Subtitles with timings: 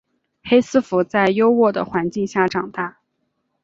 [0.49, 2.97] 罗斯福在优渥的环境下长大。